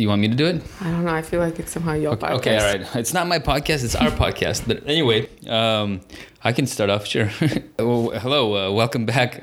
[0.00, 0.62] You want me to do it?
[0.80, 1.12] I don't know.
[1.14, 2.36] I feel like it's somehow your Okay, podcast.
[2.38, 2.96] okay, all right.
[2.96, 3.84] It's not my podcast.
[3.84, 4.66] It's our podcast.
[4.66, 6.00] But anyway, um,
[6.42, 7.06] I can start off.
[7.06, 7.30] Sure.
[7.78, 8.56] well, hello.
[8.70, 9.42] Uh, welcome back.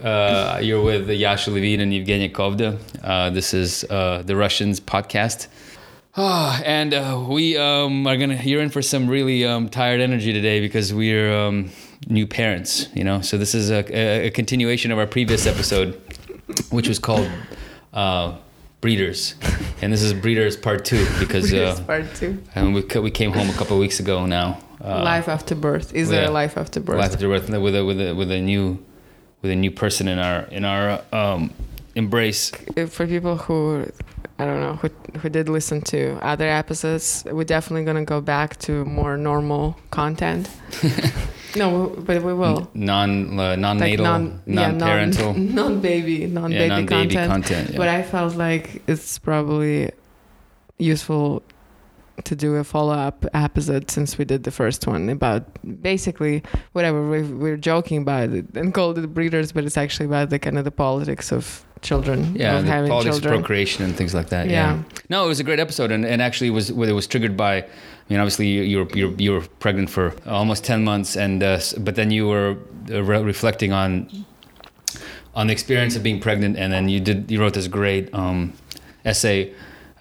[0.00, 2.78] Uh, you're with Yasha Levine and Evgenia Kovda.
[3.02, 5.48] Uh, this is uh, the Russians podcast.
[6.14, 8.36] Ah, and uh, we um, are gonna.
[8.40, 11.70] You're in for some really um, tired energy today because we're um,
[12.08, 12.86] new parents.
[12.94, 16.00] You know, so this is a, a, a continuation of our previous episode,
[16.70, 17.28] which was called
[17.94, 18.36] uh,
[18.82, 19.34] Breeders,
[19.82, 22.42] and this is Breeders Part Two because Breeders uh, part two.
[22.54, 24.58] and we we came home a couple of weeks ago now.
[24.82, 25.94] Uh, life after birth.
[25.94, 26.30] Is there yeah.
[26.30, 26.98] a life after birth?
[26.98, 28.82] life after birth with a with a with a new
[29.42, 31.52] with a new person in our in our um,
[31.94, 32.50] embrace.
[32.88, 33.86] For people who,
[34.38, 38.20] I don't know, who, who did listen to other episodes, we're definitely going to go
[38.20, 40.48] back to more normal content.
[41.56, 42.70] no, but we will.
[42.74, 47.30] non uh, non Like non non parental, non, non-baby, non-baby yeah non baby content.
[47.30, 47.70] content.
[47.70, 47.76] yeah.
[47.76, 49.90] But I felt like it's probably
[50.78, 51.42] useful
[52.24, 55.44] to do a follow-up episode since we did the first one about
[55.82, 60.30] basically whatever we we're joking about it and called it breeders, but it's actually about
[60.30, 63.40] the kind of the politics of children, yeah, of having politics of children.
[63.40, 64.48] procreation and things like that.
[64.48, 64.76] Yeah.
[64.76, 64.82] Yeah.
[65.08, 67.56] No, it was a great episode, and, and actually it was it was triggered by.
[67.58, 67.64] I
[68.08, 71.42] mean, obviously you you were you were, you were pregnant for almost ten months, and
[71.42, 72.56] uh, but then you were
[72.90, 74.08] uh, re- reflecting on
[75.34, 78.52] on the experience of being pregnant, and then you did you wrote this great um,
[79.04, 79.52] essay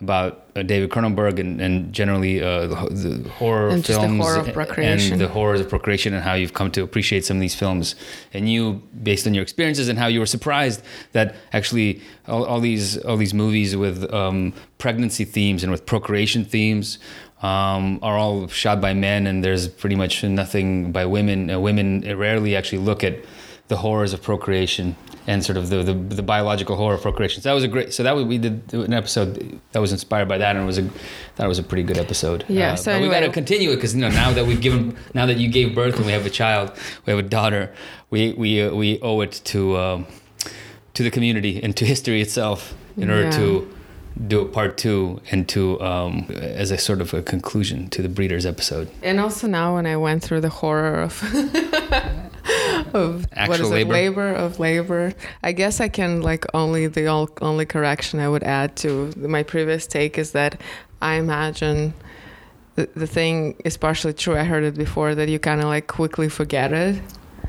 [0.02, 4.24] about uh, David Cronenberg and, and generally uh, the, the horror And just the films
[4.24, 5.14] horror of procreation.
[5.14, 7.96] and the horrors of procreation and how you've come to appreciate some of these films
[8.34, 10.82] and you based on your experiences and how you were surprised
[11.12, 16.44] that actually all, all these all these movies with um, pregnancy themes and with procreation
[16.44, 16.98] themes
[17.44, 22.02] um, are all shot by men and there's pretty much nothing by women uh, women
[22.18, 23.16] rarely actually look at
[23.72, 24.96] the horrors of procreation
[25.28, 27.42] and sort of the, the, the biological horror of procreation.
[27.42, 27.94] So that was a great.
[27.94, 29.30] So that was, we did an episode
[29.72, 30.90] that was inspired by that, and it was a
[31.38, 32.44] that was a pretty good episode.
[32.50, 34.62] Yeah, Uh, so but we got to continue it because you know now that we've
[34.68, 36.72] given now that you gave birth and we have a child,
[37.06, 37.64] we have a daughter.
[38.10, 40.06] We we uh, we owe it to um,
[40.96, 43.38] to the community and to history itself in order Yeah.
[43.42, 43.68] to
[44.28, 46.26] do a part two and to um,
[46.60, 48.88] as a sort of a conclusion to the breeders episode.
[49.02, 51.14] And also now when I went through the horror of
[52.96, 53.94] of what Actual is it, labor?
[53.94, 55.14] labor of labor,
[55.44, 57.08] I guess I can like only the
[57.42, 60.60] only correction I would add to my previous take is that
[61.02, 61.94] I imagine
[62.76, 64.36] the, the thing is partially true.
[64.36, 67.02] I heard it before that you kind of like quickly forget it.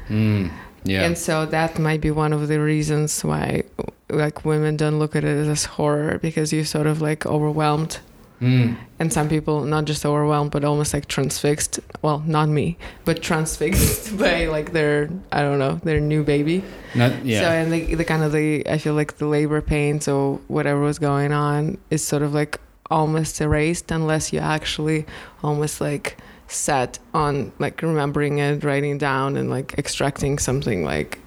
[0.08, 0.50] Mm,
[0.84, 1.04] yeah.
[1.04, 3.64] And so that might be one of the reasons why
[4.08, 8.00] like women don't look at it as horror because you're sort of like overwhelmed
[8.42, 8.76] Mm.
[8.98, 14.18] and some people not just overwhelmed but almost like transfixed well not me but transfixed
[14.22, 16.64] by like their i don't know their new baby
[16.96, 17.40] Not, yeah.
[17.42, 20.80] so and the, the kind of the i feel like the labor pains or whatever
[20.80, 22.58] was going on is sort of like
[22.90, 25.06] almost erased unless you actually
[25.44, 26.16] almost like
[26.48, 31.20] set on like remembering it writing down and like extracting something like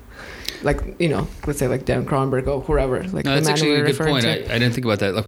[0.64, 3.84] like you know let's say like dan Cronenberg or whoever like No, that's actually a
[3.86, 4.26] good point.
[4.26, 5.14] I, I didn't think about that.
[5.16, 5.26] Look,